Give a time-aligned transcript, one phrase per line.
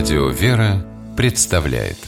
[0.00, 0.82] Радио «Вера»
[1.14, 1.98] представляет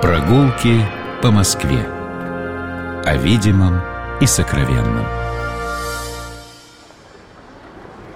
[0.00, 0.80] Прогулки
[1.20, 1.80] по Москве
[3.04, 3.80] О видимом
[4.20, 5.04] и сокровенном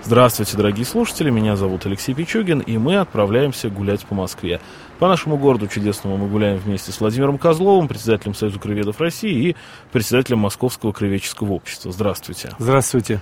[0.04, 4.60] Здравствуйте, дорогие слушатели, меня зовут Алексей Пичугин, и мы отправляемся гулять по Москве.
[5.00, 9.56] По нашему городу чудесному мы гуляем вместе с Владимиром Козловым, председателем Союза краеведов России и
[9.90, 11.90] председателем Московского краеведческого общества.
[11.90, 12.52] Здравствуйте.
[12.60, 13.20] Здравствуйте.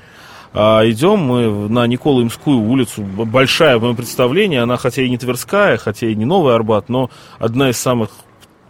[0.52, 3.02] А, идем мы на Николаемскую улицу.
[3.02, 7.70] Большая мое представление, она хотя и не Тверская, хотя и не Новый Арбат, но одна
[7.70, 8.10] из самых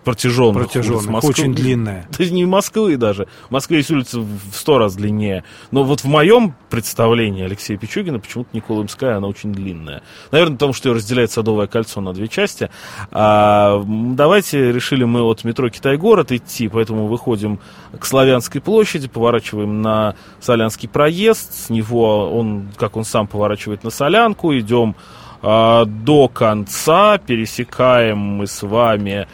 [0.07, 1.31] протяженных, протяженных улиц Москвы.
[1.31, 2.09] очень длинная.
[2.17, 3.27] Да не Москвы даже.
[3.49, 5.43] В Москве есть улица в сто раз длиннее.
[5.73, 10.03] Но вот в моем представлении Алексея Пичугина почему-то Николаемская, она очень длинная.
[10.31, 12.71] Наверное, потому что ее разделяет Садовое кольцо на две части.
[13.11, 17.59] А, давайте решили мы от метро Китай-город идти, поэтому выходим
[17.99, 21.53] к Славянской площади, поворачиваем на Солянский проезд.
[21.53, 24.95] С него он, как он сам поворачивает на Солянку, идем
[25.43, 29.27] а, до конца, пересекаем мы с вами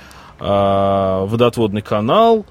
[0.43, 2.45] э, водотводный канал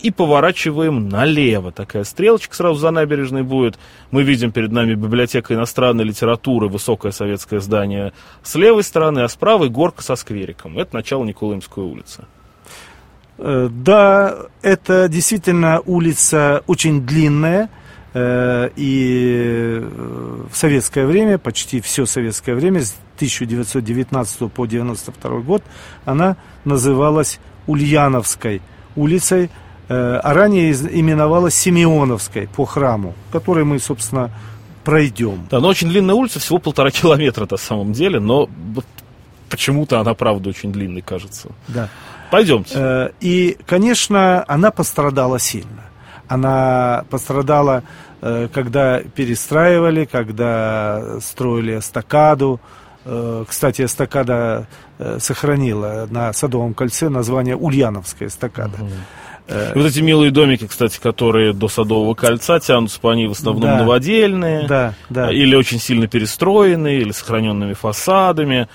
[0.00, 1.72] и поворачиваем налево.
[1.72, 3.78] Такая стрелочка сразу за набережной будет.
[4.10, 8.12] Мы видим перед нами библиотека иностранной литературы, высокое советское здание
[8.42, 10.78] с левой стороны, а с правой горка со сквериком.
[10.78, 12.24] Это начало Николаемской улицы.
[13.38, 17.70] Э, да, это действительно улица очень длинная.
[18.18, 25.62] Э, и э, в советское время, почти все советское время, с 1919 по 1992 год,
[26.06, 28.62] она называлась Ульяновской
[28.96, 29.50] улицей,
[29.90, 34.30] э, а ранее именовалась Симеоновской по храму, который мы, собственно,
[34.82, 35.46] пройдем.
[35.50, 38.48] Да, но очень длинная улица, всего полтора километра на самом деле, но
[39.50, 41.50] почему-то она, правда, очень длинной кажется.
[41.68, 41.90] Да.
[42.30, 43.12] Пойдемте.
[43.20, 45.82] И, конечно, она пострадала сильно.
[46.28, 47.82] Она пострадала,
[48.20, 52.60] э, когда перестраивали, когда строили эстакаду,
[53.08, 54.66] Э, кстати, эстакада
[54.98, 58.78] э, сохранила на Садовом кольце название Ульяновская эстакада.
[58.82, 58.90] Угу.
[59.48, 63.62] И вот эти милые домики, кстати, которые до Садового кольца тянутся по ней в основном
[63.62, 65.30] да, новодельные, да, да.
[65.30, 68.66] или очень сильно перестроенные, или сохраненными фасадами.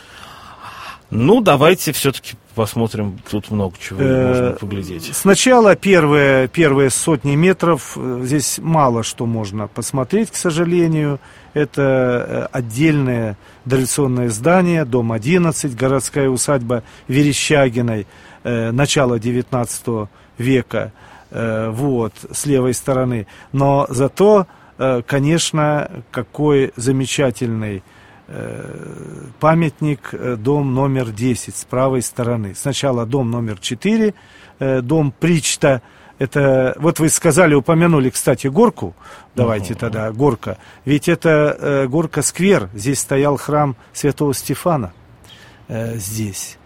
[1.11, 5.11] Ну, давайте все-таки посмотрим, тут много чего можно поглядеть.
[5.13, 11.19] Сначала первые, первые сотни метров, здесь мало что можно посмотреть, к сожалению.
[11.53, 18.07] Это э, отдельное дореволюционное здание, дом 11, городская усадьба Верещагиной,
[18.43, 20.93] э, начала 19 века,
[21.29, 23.27] э, вот, с левой стороны.
[23.51, 24.47] Но зато,
[25.05, 27.83] конечно, какой замечательный
[29.39, 32.53] памятник, дом номер 10 с правой стороны.
[32.55, 34.13] Сначала дом номер 4,
[34.81, 35.81] дом Причта,
[36.21, 38.93] это, вот вы сказали, упомянули, кстати, горку.
[39.33, 39.79] Давайте uh-huh.
[39.79, 40.59] тогда, горка.
[40.85, 42.69] Ведь это э, горка-сквер.
[42.75, 44.93] Здесь стоял храм святого Стефана.
[45.67, 46.59] Э, здесь.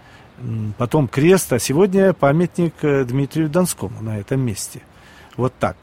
[0.77, 4.81] Потом крест, а сегодня памятник э, Дмитрию Донскому на этом месте.
[5.37, 5.77] Вот так.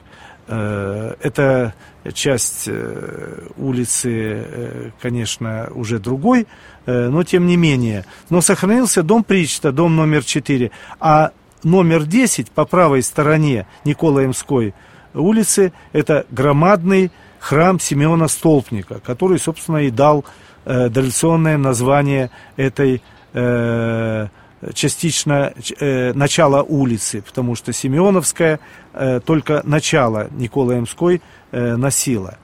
[0.49, 1.75] Э, это
[2.15, 6.47] часть э, улицы, э, конечно, уже другой,
[6.85, 8.05] но тем не менее.
[8.29, 10.73] Но сохранился дом Причта, дом номер 4.
[10.99, 11.31] А
[11.63, 14.75] номер 10 по правой стороне Николаемской
[15.15, 20.25] улицы это громадный храм Симеона Столпника, который, собственно, и дал
[20.65, 20.89] э,
[21.57, 24.29] название этой э,
[24.75, 28.61] частично э, начало улицы, потому что Симеоновская
[28.93, 32.39] э, только начало Николаемской э, носила.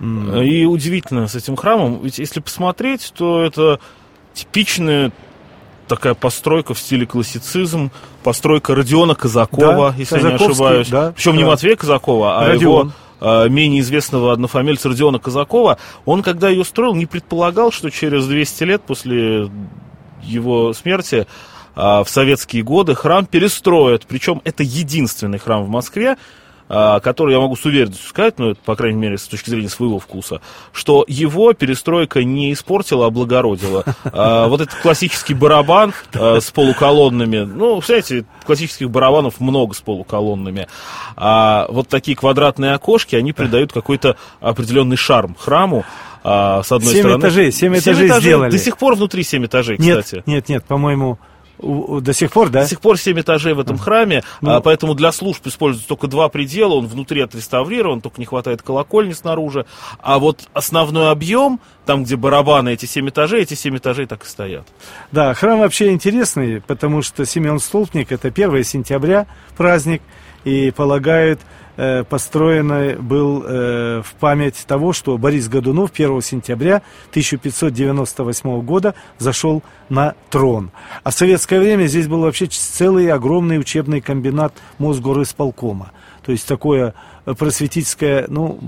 [0.00, 3.80] И удивительно с этим храмом, ведь если посмотреть, то это
[4.32, 5.10] типичная
[5.88, 7.90] такая постройка в стиле классицизм,
[8.22, 10.88] постройка Родиона Казакова, да, если я не ошибаюсь.
[10.88, 11.38] Да, Причем да.
[11.38, 12.60] не Матвея Казакова, а Родион.
[12.60, 15.78] его э, менее известного однофамильца Родиона Казакова.
[16.04, 19.50] Он, когда ее строил, не предполагал, что через 200 лет после
[20.22, 21.26] его смерти
[21.78, 24.04] в советские годы храм перестроят.
[24.06, 26.16] Причем это единственный храм в Москве,
[26.68, 29.70] а, который я могу с уверенностью сказать, ну, это, по крайней мере, с точки зрения
[29.70, 30.40] своего вкуса,
[30.72, 33.84] что его перестройка не испортила, а облагородила.
[34.04, 40.68] А, вот этот классический барабан а, с полуколоннами, ну, знаете, классических барабанов много с полуколоннами,
[41.16, 45.84] а вот такие квадратные окошки, они придают какой-то определенный шарм храму,
[46.22, 47.20] а, с одной 7 стороны.
[47.20, 48.50] этажей, 7 этажей, этажей сделали.
[48.50, 50.22] До сих пор внутри 7 этажей, нет, кстати.
[50.26, 51.18] Нет, нет, по-моему,
[51.58, 52.62] до сих пор, да?
[52.62, 53.78] До сих пор 7 этажей в этом а.
[53.78, 58.26] храме, ну, а, поэтому для служб используются только два предела, он внутри отреставрирован, только не
[58.26, 59.66] хватает колокольни снаружи.
[60.00, 64.26] А вот основной объем, там, где барабаны, эти 7 этажей, эти 7 этажей так и
[64.26, 64.66] стоят.
[65.10, 69.26] Да, храм вообще интересный, потому что Семен Столпник, это 1 сентября
[69.56, 70.02] праздник,
[70.44, 71.40] и полагают,
[71.76, 79.62] э, построенный был э, в память того, что Борис Годунов 1 сентября 1598 года зашел
[79.88, 80.70] на трон.
[81.02, 85.92] А в советское время здесь был вообще целый огромный учебный комбинат Мосгорисполкома.
[86.24, 86.94] То есть такое
[87.24, 88.58] просветительское, ну,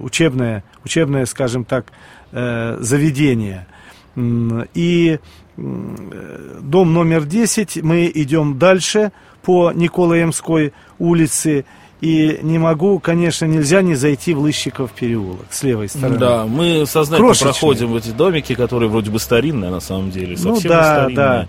[0.00, 1.86] учебное, учебное, скажем так,
[2.32, 3.66] э, заведение.
[4.16, 5.18] И
[5.56, 9.12] дом номер 10, мы идем дальше
[9.42, 11.64] по Николаемской улице.
[12.00, 16.16] И не могу, конечно, нельзя не зайти в Лыщиков переулок с левой стороны.
[16.16, 17.50] Да, мы сознательно Крошечный.
[17.50, 20.94] проходим в эти домики, которые вроде бы старинные на самом деле, ну совсем ну, да,
[20.94, 21.16] старинные.
[21.16, 21.48] Да.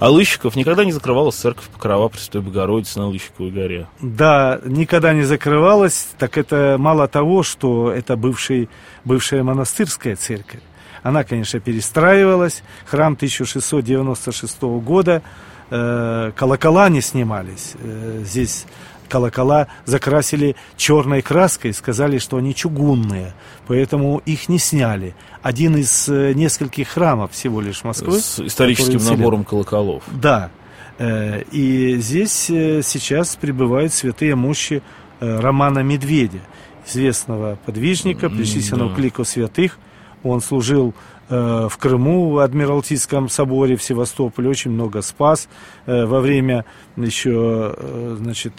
[0.00, 3.86] А Лыщиков никогда не закрывалась церковь Покрова Престой Богородицы на Лыщиковой горе.
[4.00, 6.08] Да, никогда не закрывалась.
[6.18, 8.68] Так это мало того, что это бывший,
[9.04, 10.60] бывшая монастырская церковь.
[11.04, 12.62] Она, конечно, перестраивалась.
[12.86, 15.22] Храм 1696 года.
[15.70, 17.74] Э, колокола не снимались.
[17.78, 18.64] Э, здесь
[19.10, 23.34] колокола закрасили черной краской, сказали, что они чугунные,
[23.66, 25.14] поэтому их не сняли.
[25.42, 28.18] Один из э, нескольких храмов всего лишь Москвы.
[28.18, 30.04] С историческим набором колоколов.
[30.10, 30.50] Да.
[30.98, 34.80] И здесь сейчас пребывают святые мощи
[35.18, 36.38] Романа Медведя,
[36.86, 38.96] известного подвижника, причисленного да.
[38.96, 39.78] к лику святых.
[40.24, 40.94] Он служил
[41.30, 45.48] Э, в Крыму, в Адмиралтейском соборе в Севастополе очень много спас.
[45.86, 46.66] Э, во время
[46.96, 48.52] еще, э, значит,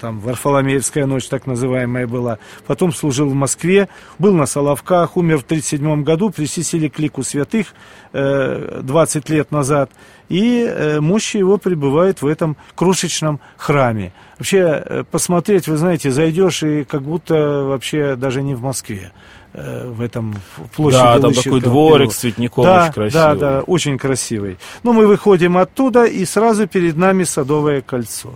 [0.00, 2.38] там Варфоломеевская ночь так называемая была.
[2.66, 3.88] Потом служил в Москве,
[4.18, 7.74] был на Соловках, умер в 1937 году, причислили к лику святых
[8.12, 9.90] 20 лет назад.
[10.28, 14.12] И мощи его пребывают в этом крошечном храме.
[14.38, 19.12] Вообще, посмотреть, вы знаете, зайдешь и как будто вообще даже не в Москве.
[19.56, 20.34] Э, в этом
[20.74, 23.12] площади Да, там такой дворик цветником да, очень красивый.
[23.12, 24.58] Да, да, очень красивый.
[24.82, 28.30] Но мы выходим оттуда, и сразу перед нами Садовое кольцо.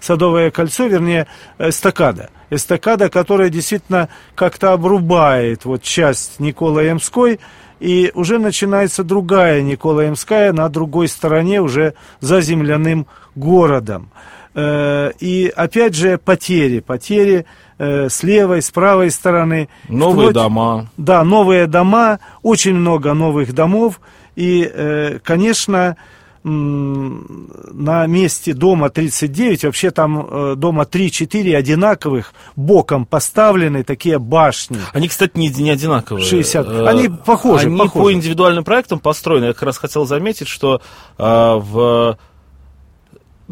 [0.00, 1.28] Садовое кольцо, вернее,
[1.60, 2.30] эстакада.
[2.50, 7.38] Эстакада, которая действительно как-то обрубает вот часть Николаемской,
[7.78, 13.06] и уже начинается другая Николаемская на другой стороне, уже за земляным
[13.36, 14.10] городом.
[14.54, 17.46] Э, и опять же потери, потери
[17.78, 19.68] э, с левой, с правой стороны.
[19.88, 20.90] Новые вплоть, дома.
[20.96, 24.00] Да, новые дома, очень много новых домов.
[24.36, 25.96] И, э, конечно,
[26.44, 34.78] на месте дома 39, вообще там дома 3-4 одинаковых, боком поставлены такие башни.
[34.92, 36.24] Они, кстати, не, не одинаковые.
[36.24, 36.88] 60.
[36.88, 37.68] Они похожи.
[37.68, 38.04] Они похожи.
[38.04, 39.44] по индивидуальным проектам построены.
[39.44, 40.82] Я как раз хотел заметить, что
[41.16, 42.18] в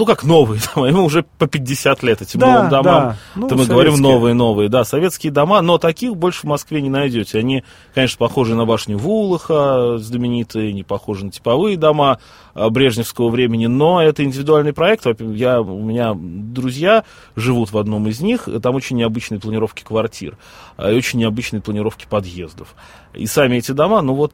[0.00, 3.02] ну как новые дома, ему уже по 50 лет этим да, новым домам.
[3.02, 3.17] Да.
[3.35, 7.38] Ну, то мы говорим новые-новые, да, советские дома, но таких больше в Москве не найдете.
[7.38, 7.64] Они,
[7.94, 12.19] конечно, похожи на башню Вулаха, знаменитые, не похожи на типовые дома
[12.55, 15.06] а, брежневского времени, но это индивидуальный проект.
[15.20, 17.05] Я, у меня друзья
[17.37, 20.38] живут в одном из них, там очень необычные планировки квартир,
[20.79, 22.75] а, и очень необычные планировки подъездов.
[23.12, 24.32] И сами эти дома, ну вот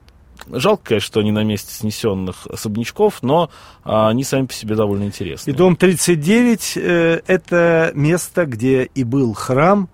[0.51, 3.51] Жалко, конечно, что они на месте снесенных особнячков, но
[3.85, 5.51] а, они сами по себе довольно интересны.
[5.51, 9.89] И дом 39 э, это место, где и был храм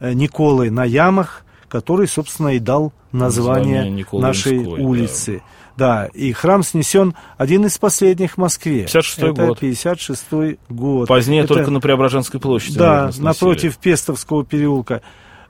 [0.00, 5.42] э, Николы на ямах, который, собственно, и дал название, название нашей улицы.
[5.76, 6.04] Да.
[6.04, 8.82] да, и храм снесен один из последних в Москве.
[8.82, 9.58] 56 год.
[9.58, 10.24] 56
[10.68, 11.08] год.
[11.08, 12.78] Позднее это, только на Преображенской площади.
[12.78, 15.02] Да, напротив Пестовского переулка.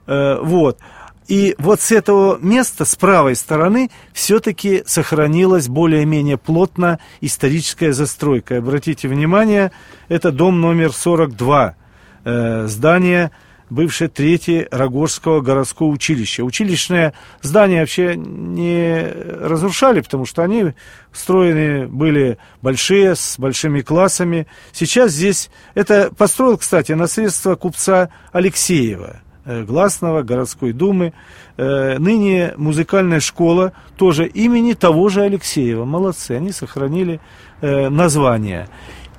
[0.05, 0.79] Э, вот.
[1.27, 8.57] И вот с этого места, с правой стороны, все-таки сохранилась более-менее плотно историческая застройка.
[8.57, 9.71] Обратите внимание,
[10.07, 11.75] это дом номер 42,
[12.23, 13.31] э, здание
[13.69, 16.45] бывшее третье Рогожского городского училища.
[16.45, 20.73] Училищное здание вообще не разрушали, потому что они
[21.11, 24.47] строены были большие, с большими классами.
[24.71, 29.21] Сейчас здесь, это построил, кстати, на средства купца Алексеева.
[29.47, 31.13] Э, Гласного, городской думы.
[31.55, 35.85] Э, ныне музыкальная школа тоже имени того же Алексеева.
[35.85, 37.21] Молодцы, они сохранили
[37.61, 38.67] э, название.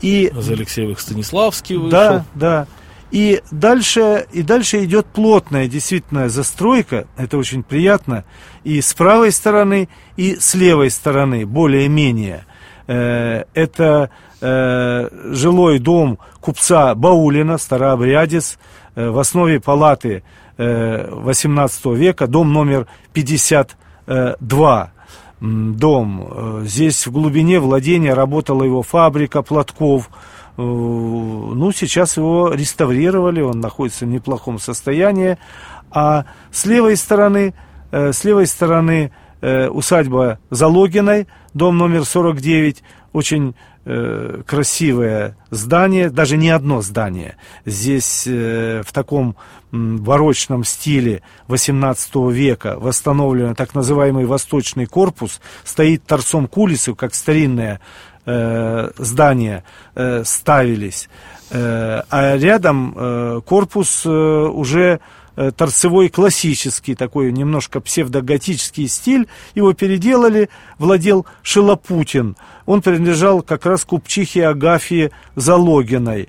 [0.03, 1.91] И, За Алексеевых Станиславский вышел.
[1.91, 2.67] Да, да.
[3.11, 8.25] И дальше, и дальше идет плотная действительно застройка, это очень приятно,
[8.65, 12.45] и с правой стороны, и с левой стороны, более-менее.
[12.87, 18.59] Это жилой дом купца Баулина, старообрядец,
[19.07, 20.25] в основе палаты
[20.57, 24.93] XVIII э, века, дом номер 52
[25.41, 26.29] дом.
[26.31, 30.11] Э, здесь в глубине владения работала его фабрика платков.
[30.57, 35.39] Ну, сейчас его реставрировали, он находится в неплохом состоянии.
[35.93, 37.55] А с левой стороны,
[37.93, 46.83] с левой стороны усадьба Залогиной, дом номер 49, очень э, красивое здание, даже не одно
[46.83, 47.37] здание.
[47.65, 49.37] Здесь э, в таком
[49.71, 57.81] барочном стиле XVIII века восстановлен так называемый восточный корпус, стоит торцом к улице, как старинное
[58.25, 61.09] э, здание э, ставились.
[61.51, 65.01] Э, а рядом э, корпус э, уже
[65.57, 69.29] торцевой классический, такой немножко псевдоготический стиль.
[69.55, 72.37] Его переделали, владел Шилопутин.
[72.67, 76.29] Он принадлежал как раз купчихе Агафии Залогиной.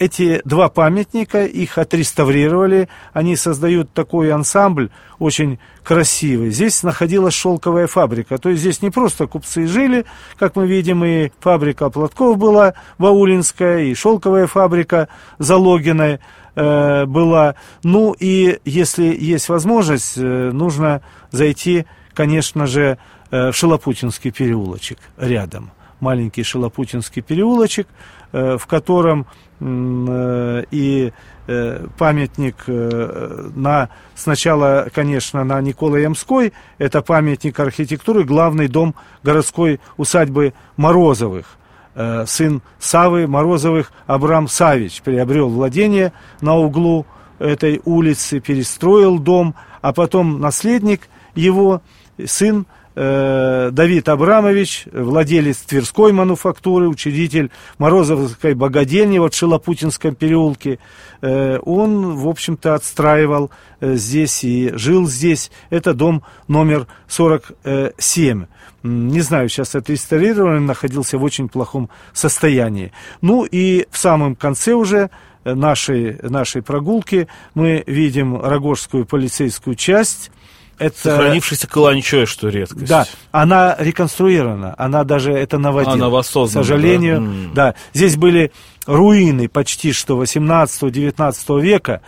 [0.00, 6.50] Эти два памятника, их отреставрировали, они создают такой ансамбль очень красивый.
[6.50, 10.04] Здесь находилась шелковая фабрика, то есть здесь не просто купцы жили,
[10.36, 15.08] как мы видим, и фабрика платков была Ваулинская, и шелковая фабрика
[15.38, 16.18] Залогиной,
[16.56, 17.54] э, была.
[17.82, 22.98] Ну и если есть возможность, э, нужно зайти, конечно же,
[23.30, 25.70] э, в Шилопутинский переулочек рядом.
[26.00, 27.86] Маленький Шилопутинский переулочек,
[28.32, 29.26] э, в котором
[29.60, 31.12] и
[31.46, 39.80] э, памятник э, на сначала, конечно, на Николай Ямской, это памятник архитектуры, главный дом городской
[39.96, 41.46] усадьбы Морозовых–
[41.96, 47.06] Э, сын Савы Морозовых Абрам Савич приобрел владение на углу
[47.38, 51.82] этой улицы, перестроил дом, а потом наследник его,
[52.24, 60.78] сын э, Давид Абрамович, владелец Тверской мануфактуры, учредитель Морозовской богадельни в Шилопутинском переулке,
[61.20, 65.50] э, он, в общем-то, отстраивал здесь и жил здесь.
[65.70, 68.46] Это дом номер 47
[68.84, 72.92] не знаю, сейчас отреставрирован, находился в очень плохом состоянии.
[73.22, 75.10] Ну и в самом конце уже
[75.44, 80.30] нашей, нашей прогулки мы видим Рогожскую полицейскую часть,
[80.78, 80.96] это...
[80.98, 82.86] Сохранившийся каланчой, что редкость.
[82.86, 85.94] Да, она реконструирована, она даже это наводила.
[85.94, 87.72] Она воссоздана, К сожалению, да.
[87.72, 87.74] да.
[87.92, 88.52] Здесь были
[88.86, 92.00] руины почти что 18-19 века,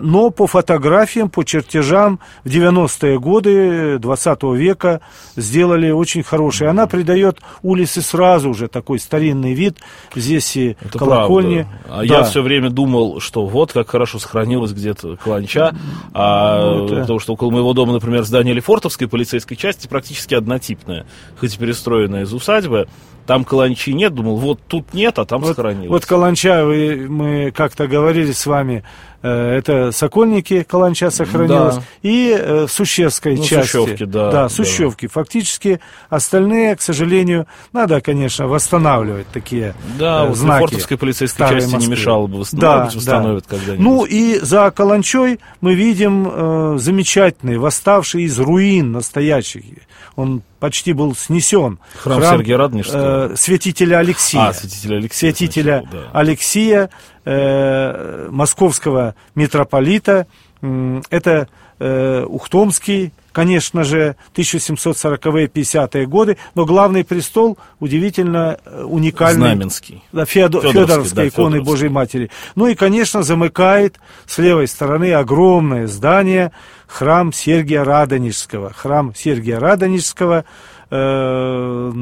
[0.00, 5.00] но по фотографиям, по чертежам в 90-е годы 20 века
[5.36, 6.70] сделали очень хорошие.
[6.70, 9.78] Она придает улице сразу же такой старинный вид.
[10.14, 11.66] Здесь и Это колокольни.
[11.84, 11.94] Правда.
[11.94, 12.04] А да.
[12.04, 15.74] я все время думал, что вот как хорошо сохранилось где-то Каланча,
[16.14, 17.00] а, ну, это...
[17.00, 21.06] потому что около моего дома, например, здание Лефортовской полицейской части практически однотипное,
[21.38, 22.88] хоть и перестроенное из усадьбы.
[23.30, 25.88] Там каланчи нет, думал, вот тут нет, а там вот, сохранилось.
[25.88, 28.82] Вот каланча, вы, мы как-то говорили с вами,
[29.22, 31.82] Э, это Сокольники, Каланча сохранилась, да.
[32.02, 33.76] и э, Сущевской ну, части.
[33.76, 34.30] Сущевки, да.
[34.30, 35.06] Да, Сущевки.
[35.06, 35.12] Да.
[35.12, 40.62] Фактически остальные, к сожалению, надо, конечно, восстанавливать такие да, э, знаки.
[40.62, 41.82] Фортовской полицейской части Москвы.
[41.82, 43.56] не мешало бы восстановить, да, восстановят да.
[43.56, 43.84] когда-нибудь.
[43.84, 49.78] Ну и за Каланчой мы видим э, замечательный, восставший из руин настоящий.
[50.16, 51.78] Он почти был снесен.
[51.96, 53.32] Храм, Храм Сергия Радонежского.
[53.32, 54.48] Э, святителя Алексия.
[54.48, 55.30] А, святителя Алексия.
[55.30, 56.18] Святителя значит, да.
[56.18, 56.90] Алексия,
[57.24, 60.26] э, московского митрополита.
[60.62, 61.48] Это
[61.78, 69.52] э, Ухтомский, конечно же, 1740-е, 50-е годы, но главный престол удивительно э, уникальный.
[69.52, 70.02] Знаменский.
[70.12, 72.30] Да, Феодор, Федоровской, Федоровской да, иконы Божьей Матери.
[72.54, 76.52] Ну и, конечно, замыкает с левой стороны огромное здание,
[76.86, 78.72] храм Сергия Радонежского.
[78.72, 80.44] Храм Сергия Радонежского–
[80.92, 81.92] Э,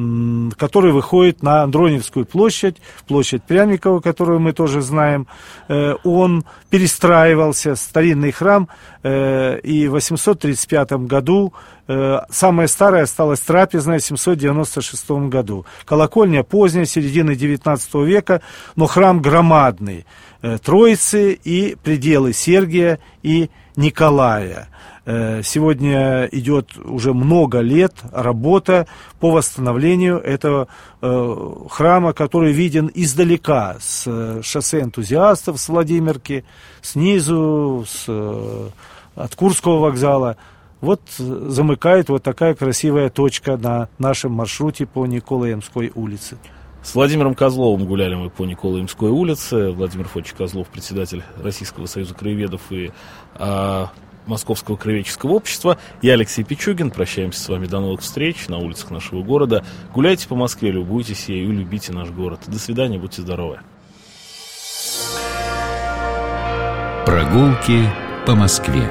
[0.56, 2.76] который выходит на Андроневскую площадь,
[3.06, 5.26] площадь Пряникова, которую мы тоже знаем.
[5.68, 8.66] Э, он перестраивался, старинный храм,
[9.02, 11.52] э, и в 835 году
[12.28, 15.64] самая старая осталась трапезная в 796 году.
[15.86, 18.42] Колокольня поздняя, середины 19 века,
[18.76, 20.04] но храм громадный.
[20.62, 24.68] Троицы и пределы Сергия и Николая.
[25.10, 28.86] Э, сегодня идет уже много лет работа
[29.20, 30.68] по восстановлению этого
[31.00, 36.44] э, храма, который виден издалека, с э, шоссе энтузиастов, с Владимирки,
[36.82, 38.06] снизу, с,
[39.14, 40.36] от Курского вокзала.
[40.82, 46.36] Вот замыкает вот такая красивая точка на нашем маршруте по Николаемской улице.
[46.82, 49.70] С Владимиром Козловым гуляли мы по Николаемской улице.
[49.70, 52.92] Владимир Фотич Козлов, председатель Российского союза краеведов и
[53.34, 53.90] а,
[54.28, 55.78] Московского краеведческого общества.
[56.02, 56.90] Я Алексей Пичугин.
[56.90, 59.64] Прощаемся с вами до новых встреч на улицах нашего города.
[59.92, 62.40] Гуляйте по Москве, любуйтесь ею, любите наш город.
[62.46, 63.60] До свидания, будьте здоровы.
[67.04, 67.84] Прогулки
[68.26, 68.88] по Москве.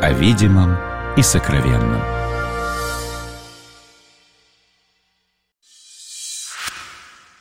[0.00, 0.76] О видимом
[1.16, 2.00] и сокровенном.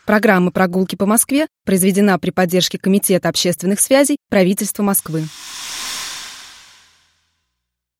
[0.09, 5.25] Программа «Прогулки по Москве» произведена при поддержке Комитета общественных связей правительства Москвы.